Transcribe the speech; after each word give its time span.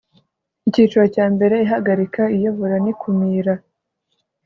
icyiciro 0.67 1.05
cya 1.15 1.25
mbere 1.33 1.55
ihagarika 1.65 2.21
iyobora 2.35 2.75
n 2.83 2.85
ikumira 2.91 3.53